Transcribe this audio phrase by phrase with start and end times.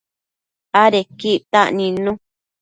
[0.81, 2.11] Adequi ictac nidnu